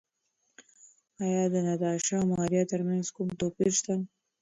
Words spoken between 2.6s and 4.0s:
ترمنځ کوم توپیر شته؟